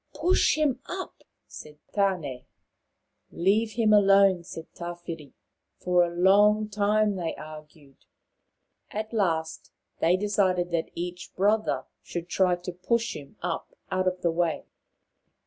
[0.15, 2.45] "Push him up," said Tane."
[3.45, 5.33] Leave him alone," said Tawhiri.
[5.77, 7.97] For a long time they argued.
[8.89, 14.21] At last they decided that each brother should try to push him up out of
[14.23, 14.65] the way.